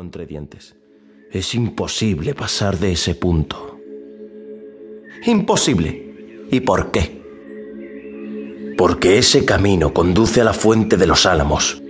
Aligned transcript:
entre 0.00 0.26
dientes. 0.26 0.76
Es 1.32 1.54
imposible 1.54 2.34
pasar 2.34 2.78
de 2.78 2.92
ese 2.92 3.14
punto. 3.14 3.78
Imposible. 5.24 6.46
¿Y 6.50 6.60
por 6.60 6.90
qué? 6.90 7.22
Porque 8.76 9.18
ese 9.18 9.44
camino 9.44 9.92
conduce 9.92 10.42
a 10.42 10.44
la 10.44 10.52
fuente 10.52 10.96
de 10.96 11.06
los 11.06 11.24
álamos, 11.26 11.82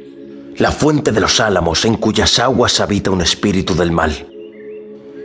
la 0.57 0.71
fuente 0.71 1.11
de 1.11 1.21
los 1.21 1.41
álamos 1.41 1.85
en 1.85 1.97
cuyas 1.97 2.39
aguas 2.39 2.81
habita 2.81 3.11
un 3.11 3.21
espíritu 3.21 3.75
del 3.75 3.91
mal. 3.91 4.29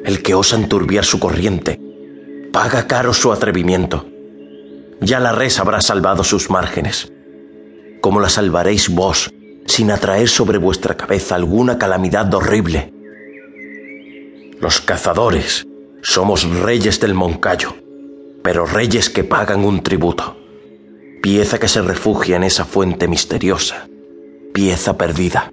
El 0.03 0.23
que 0.23 0.33
osa 0.33 0.55
enturbiar 0.55 1.05
su 1.05 1.19
corriente, 1.19 1.79
paga 2.51 2.87
caro 2.87 3.13
su 3.13 3.31
atrevimiento. 3.31 4.07
Ya 4.99 5.19
la 5.19 5.31
res 5.31 5.59
habrá 5.59 5.79
salvado 5.81 6.23
sus 6.23 6.49
márgenes. 6.49 7.11
¿Cómo 8.01 8.19
la 8.19 8.29
salvaréis 8.29 8.89
vos 8.89 9.31
sin 9.65 9.91
atraer 9.91 10.27
sobre 10.27 10.57
vuestra 10.57 10.95
cabeza 10.95 11.35
alguna 11.35 11.77
calamidad 11.77 12.33
horrible? 12.33 12.93
Los 14.59 14.81
cazadores 14.81 15.65
somos 16.01 16.43
reyes 16.43 16.99
del 16.99 17.13
Moncayo, 17.13 17.75
pero 18.43 18.65
reyes 18.65 19.09
que 19.09 19.23
pagan 19.23 19.63
un 19.65 19.81
tributo. 19.81 20.37
Pieza 21.21 21.59
que 21.59 21.67
se 21.67 21.81
refugia 21.81 22.37
en 22.37 22.43
esa 22.43 22.65
fuente 22.65 23.07
misteriosa. 23.07 23.87
Pieza 24.53 24.97
perdida. 24.97 25.51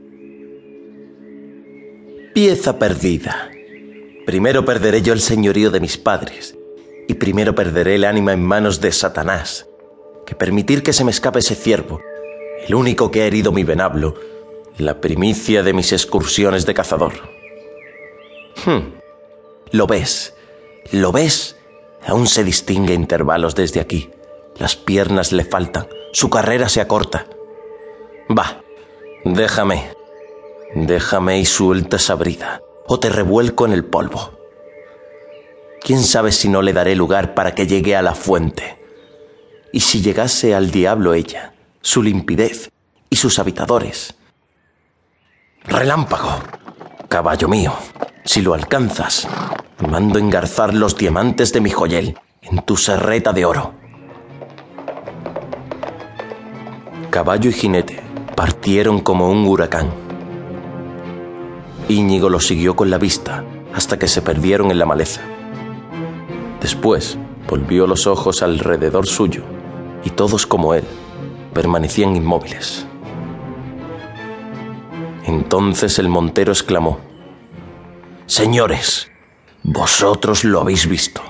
Pieza 2.35 2.79
perdida. 2.79 3.51
Primero 4.25 4.65
perderé 4.65 5.03
yo 5.03 5.13
el 5.13 5.21
señorío 5.21 5.71
de 5.71 5.81
mis 5.81 5.97
padres, 5.97 6.57
y 7.09 7.15
primero 7.15 7.55
perderé 7.55 7.95
el 7.95 8.05
ánima 8.05 8.33
en 8.33 8.43
manos 8.43 8.81
de 8.81 8.93
Satanás, 8.93 9.67
que 10.27 10.35
permitir 10.35 10.83
que 10.83 10.93
se 10.93 11.05
me 11.05 11.11
escape 11.11 11.39
ese 11.39 11.55
ciervo, 11.55 12.01
el 12.67 12.75
único 12.75 13.11
que 13.11 13.23
ha 13.23 13.27
herido 13.27 13.53
mi 13.53 13.65
venablo, 13.65 14.15
la 14.79 15.01
primicia 15.01 15.63
de 15.63 15.73
mis 15.73 15.93
excursiones 15.93 16.67
de 16.67 16.75
cazador. 16.75 17.13
Hmm. 18.65 18.99
Lo 19.73 19.87
ves, 19.87 20.35
lo 20.93 21.13
ves. 21.13 21.57
Aún 22.07 22.27
se 22.27 22.45
distingue 22.45 22.95
intervalos 22.95 23.55
desde 23.55 23.81
aquí. 23.81 24.11
Las 24.59 24.77
piernas 24.77 25.33
le 25.33 25.45
faltan, 25.45 25.89
su 26.13 26.31
carrera 26.31 26.69
se 26.69 26.81
acorta. 26.81 27.27
Va, 28.37 28.63
déjame, 29.25 29.93
déjame 30.75 31.39
y 31.39 31.45
suelta 31.45 31.97
esa 31.97 32.15
brida, 32.15 32.63
o 32.87 32.99
te 32.99 33.11
revuelco 33.11 33.67
en 33.67 33.73
el 33.73 33.85
polvo. 33.85 34.33
¿Quién 35.81 36.03
sabe 36.03 36.33
si 36.33 36.49
no 36.49 36.63
le 36.63 36.73
daré 36.73 36.97
lugar 36.97 37.35
para 37.35 37.55
que 37.55 37.67
llegue 37.67 37.97
a 37.97 38.03
la 38.03 38.15
fuente? 38.15 38.79
Y 39.73 39.81
si 39.81 40.03
llegase 40.03 40.55
al 40.55 40.71
diablo 40.71 41.15
ella, 41.15 41.55
su 41.89 42.03
limpidez 42.03 42.71
y 43.09 43.17
sus 43.17 43.39
habitadores. 43.39 44.15
Relámpago, 45.65 46.43
caballo 47.09 47.49
mío, 47.49 47.73
si 48.27 48.43
lo 48.43 48.53
alcanzas, 48.53 49.27
mando 49.89 50.19
engarzar 50.19 50.75
los 50.75 50.99
diamantes 50.99 51.51
de 51.55 51.63
mi 51.63 51.71
joyel 51.71 52.19
en 52.43 52.61
tu 52.61 52.77
serreta 52.77 53.33
de 53.33 53.47
oro. 53.47 53.73
Caballo 57.09 57.49
y 57.49 57.55
jinete 57.55 58.03
partieron 58.37 59.01
como 59.01 59.31
un 59.31 59.47
huracán. 59.47 59.89
Íñigo 61.89 62.29
los 62.29 62.47
siguió 62.47 62.77
con 62.77 62.91
la 62.91 62.99
vista 62.99 63.45
hasta 63.73 63.99
que 63.99 64.09
se 64.09 64.21
perdieron 64.21 64.71
en 64.71 64.79
la 64.79 64.85
maleza. 64.85 65.23
Después 66.61 67.17
volvió 67.49 67.87
los 67.87 68.07
ojos 68.07 68.43
alrededor 68.43 69.07
suyo 69.07 69.43
y 70.05 70.11
todos 70.11 70.47
como 70.47 70.75
él 70.75 70.85
permanecían 71.53 72.17
inmóviles. 72.17 72.87
Entonces 75.25 75.99
el 75.99 76.09
montero 76.09 76.53
exclamó, 76.53 77.01
Señores, 78.25 79.11
vosotros 79.63 80.45
lo 80.45 80.61
habéis 80.61 80.87
visto. 80.87 81.23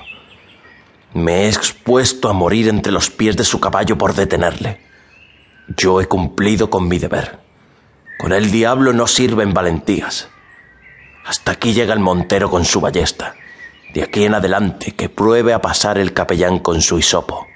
Me 1.14 1.42
he 1.42 1.48
expuesto 1.48 2.28
a 2.28 2.33
morir 2.33 2.69
entre 2.69 2.92
los 2.92 3.10
pies 3.10 3.36
de 3.36 3.43
su 3.43 3.59
caballo 3.59 3.98
por 3.98 4.15
detenerle. 4.15 4.81
Yo 5.76 6.00
he 6.00 6.06
cumplido 6.06 6.70
con 6.70 6.87
mi 6.87 6.98
deber. 6.98 7.41
Con 8.20 8.32
el 8.32 8.53
diablo 8.53 8.93
no 8.93 9.09
sirven 9.09 9.53
valentías. 9.53 10.28
Hasta 11.26 11.53
aquí 11.53 11.72
llega 11.72 11.93
el 11.93 12.00
montero 12.00 12.50
con 12.50 12.64
su 12.64 12.81
ballesta. 12.81 13.34
De 13.93 14.04
aquí 14.04 14.25
en 14.25 14.34
adelante 14.34 14.93
que 14.93 15.09
pruebe 15.09 15.53
a 15.53 15.60
pasar 15.60 15.98
el 15.98 16.12
capellán 16.12 16.60
con 16.60 16.81
su 16.81 16.98
hisopo. 17.00 17.47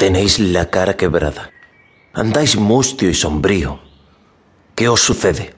Tenéis 0.00 0.38
la 0.38 0.70
cara 0.70 0.96
quebrada. 0.96 1.50
Andáis 2.14 2.56
mustio 2.56 3.10
y 3.10 3.14
sombrío. 3.14 3.80
¿Qué 4.74 4.88
os 4.88 5.02
sucede? 5.02 5.54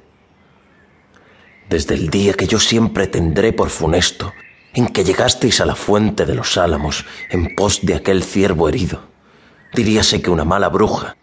Desde 1.70 1.94
el 1.94 2.10
día 2.10 2.34
que 2.34 2.48
yo 2.48 2.58
siempre 2.58 3.06
tendré 3.06 3.52
por 3.52 3.70
funesto, 3.70 4.32
en 4.74 4.88
que 4.88 5.04
llegasteis 5.04 5.60
a 5.60 5.64
la 5.64 5.76
fuente 5.76 6.26
de 6.26 6.34
los 6.34 6.56
álamos 6.56 7.04
en 7.30 7.54
pos 7.54 7.82
de 7.82 7.94
aquel 7.94 8.24
ciervo 8.24 8.68
herido, 8.68 9.04
diríase 9.74 10.20
que 10.20 10.30
una 10.30 10.44
mala 10.44 10.70
bruja 10.70 11.16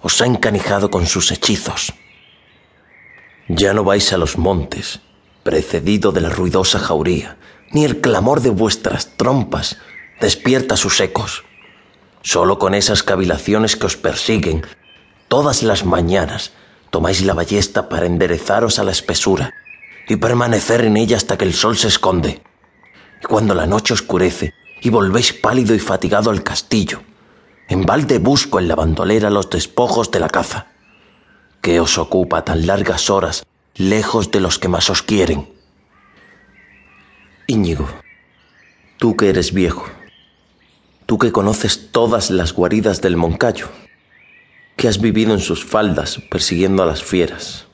os 0.00 0.22
ha 0.22 0.26
encanijado 0.26 0.92
con 0.92 1.08
sus 1.08 1.32
hechizos. 1.32 1.92
Ya 3.48 3.74
no 3.74 3.82
vais 3.82 4.12
a 4.12 4.16
los 4.16 4.38
montes, 4.38 5.00
precedido 5.42 6.12
de 6.12 6.20
la 6.20 6.28
ruidosa 6.28 6.78
jauría, 6.78 7.36
ni 7.72 7.84
el 7.84 8.00
clamor 8.00 8.42
de 8.42 8.50
vuestras 8.50 9.16
trompas 9.16 9.78
despierta 10.20 10.76
sus 10.76 11.00
ecos. 11.00 11.42
Solo 12.22 12.58
con 12.58 12.74
esas 12.74 13.02
cavilaciones 13.02 13.76
que 13.76 13.86
os 13.86 13.96
persiguen, 13.96 14.62
todas 15.28 15.62
las 15.62 15.84
mañanas 15.84 16.52
tomáis 16.90 17.22
la 17.22 17.34
ballesta 17.34 17.88
para 17.88 18.06
enderezaros 18.06 18.78
a 18.78 18.84
la 18.84 18.90
espesura 18.90 19.54
y 20.08 20.16
permanecer 20.16 20.84
en 20.84 20.96
ella 20.96 21.16
hasta 21.16 21.38
que 21.38 21.44
el 21.44 21.54
sol 21.54 21.78
se 21.78 21.88
esconde. 21.88 22.42
Y 23.22 23.26
cuando 23.26 23.54
la 23.54 23.66
noche 23.66 23.94
oscurece 23.94 24.52
y 24.82 24.90
volvéis 24.90 25.32
pálido 25.32 25.74
y 25.74 25.78
fatigado 25.78 26.30
al 26.30 26.42
castillo, 26.42 27.02
en 27.68 27.86
balde 27.86 28.18
busco 28.18 28.58
en 28.58 28.68
la 28.68 28.74
bandolera 28.74 29.30
los 29.30 29.48
despojos 29.48 30.10
de 30.10 30.20
la 30.20 30.28
caza. 30.28 30.66
¿Qué 31.62 31.80
os 31.80 31.96
ocupa 31.98 32.44
tan 32.44 32.66
largas 32.66 33.08
horas 33.08 33.46
lejos 33.76 34.30
de 34.30 34.40
los 34.40 34.58
que 34.58 34.68
más 34.68 34.90
os 34.90 35.02
quieren? 35.02 35.48
Íñigo, 37.46 37.88
tú 38.98 39.16
que 39.16 39.28
eres 39.28 39.52
viejo, 39.52 39.86
tú 41.10 41.18
que 41.18 41.32
conoces 41.32 41.90
todas 41.90 42.30
las 42.30 42.52
guaridas 42.52 43.00
del 43.00 43.16
Moncayo, 43.16 43.66
que 44.76 44.86
has 44.86 45.00
vivido 45.00 45.32
en 45.32 45.40
sus 45.40 45.64
faldas 45.64 46.20
persiguiendo 46.30 46.84
a 46.84 46.86
las 46.86 47.02
fieras. 47.02 47.66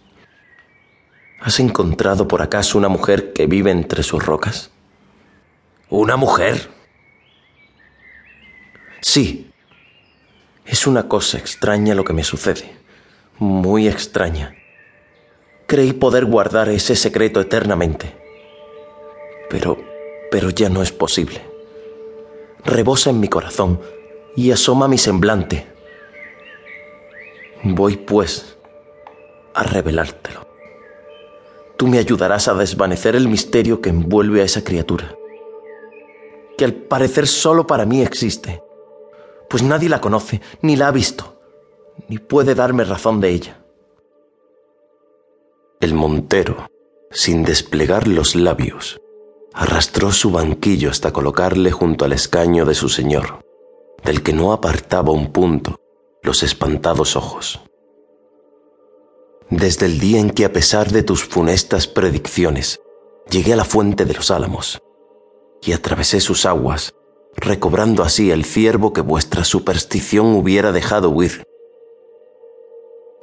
¿Has 1.42 1.60
encontrado 1.60 2.28
por 2.28 2.40
acaso 2.40 2.78
una 2.78 2.88
mujer 2.88 3.34
que 3.34 3.46
vive 3.46 3.70
entre 3.70 4.02
sus 4.02 4.24
rocas? 4.24 4.70
¿Una 5.90 6.16
mujer? 6.16 6.70
Sí. 9.02 9.50
Es 10.64 10.86
una 10.86 11.06
cosa 11.06 11.36
extraña 11.36 11.94
lo 11.94 12.04
que 12.04 12.14
me 12.14 12.24
sucede. 12.24 12.74
Muy 13.38 13.86
extraña. 13.86 14.56
Creí 15.66 15.92
poder 15.92 16.24
guardar 16.24 16.70
ese 16.70 16.96
secreto 16.96 17.42
eternamente. 17.42 18.16
Pero, 19.50 19.76
pero 20.30 20.48
ya 20.48 20.70
no 20.70 20.82
es 20.82 20.90
posible 20.90 21.55
rebosa 22.64 23.10
en 23.10 23.20
mi 23.20 23.28
corazón 23.28 23.80
y 24.34 24.50
asoma 24.50 24.88
mi 24.88 24.98
semblante. 24.98 25.66
Voy, 27.62 27.96
pues, 27.96 28.56
a 29.54 29.62
revelártelo. 29.62 30.46
Tú 31.76 31.86
me 31.86 31.98
ayudarás 31.98 32.48
a 32.48 32.54
desvanecer 32.54 33.16
el 33.16 33.28
misterio 33.28 33.80
que 33.80 33.90
envuelve 33.90 34.42
a 34.42 34.44
esa 34.44 34.62
criatura, 34.62 35.14
que 36.56 36.64
al 36.64 36.74
parecer 36.74 37.26
solo 37.26 37.66
para 37.66 37.84
mí 37.84 38.02
existe, 38.02 38.62
pues 39.48 39.62
nadie 39.62 39.88
la 39.88 40.00
conoce, 40.00 40.40
ni 40.62 40.76
la 40.76 40.88
ha 40.88 40.92
visto, 40.92 41.40
ni 42.08 42.18
puede 42.18 42.54
darme 42.54 42.84
razón 42.84 43.20
de 43.20 43.30
ella. 43.30 43.62
El 45.80 45.94
montero, 45.94 46.68
sin 47.10 47.44
desplegar 47.44 48.08
los 48.08 48.34
labios, 48.34 49.00
arrastró 49.56 50.12
su 50.12 50.30
banquillo 50.30 50.90
hasta 50.90 51.14
colocarle 51.14 51.72
junto 51.72 52.04
al 52.04 52.12
escaño 52.12 52.66
de 52.66 52.74
su 52.74 52.90
señor, 52.90 53.42
del 54.04 54.22
que 54.22 54.34
no 54.34 54.52
apartaba 54.52 55.12
un 55.12 55.32
punto 55.32 55.80
los 56.22 56.42
espantados 56.42 57.16
ojos. 57.16 57.62
Desde 59.48 59.86
el 59.86 59.98
día 59.98 60.20
en 60.20 60.28
que 60.28 60.44
a 60.44 60.52
pesar 60.52 60.90
de 60.90 61.02
tus 61.02 61.24
funestas 61.24 61.86
predicciones 61.86 62.80
llegué 63.30 63.54
a 63.54 63.56
la 63.56 63.64
fuente 63.64 64.04
de 64.04 64.12
los 64.12 64.30
álamos 64.30 64.78
y 65.62 65.72
atravesé 65.72 66.20
sus 66.20 66.44
aguas, 66.44 66.94
recobrando 67.34 68.02
así 68.02 68.30
el 68.30 68.44
ciervo 68.44 68.92
que 68.92 69.00
vuestra 69.00 69.42
superstición 69.42 70.34
hubiera 70.34 70.70
dejado 70.70 71.08
huir, 71.08 71.44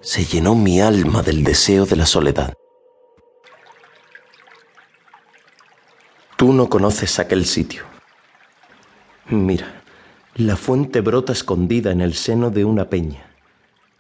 se 0.02 0.26
llenó 0.26 0.56
mi 0.56 0.82
alma 0.82 1.22
del 1.22 1.44
deseo 1.44 1.86
de 1.86 1.96
la 1.96 2.08
soledad 2.08 2.56
Tú 6.36 6.54
no 6.54 6.70
conoces 6.70 7.20
aquel 7.20 7.46
sitio. 7.46 7.84
Mira, 9.30 9.82
la 10.36 10.56
fuente 10.56 11.02
brota 11.02 11.32
escondida 11.32 11.92
en 11.92 12.02
el 12.02 12.16
seno 12.16 12.50
de 12.50 12.66
una 12.66 12.90
peña 12.90 13.24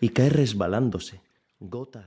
y 0.01 0.09
cae 0.09 0.29
resbalándose, 0.29 1.21
gota 1.59 2.01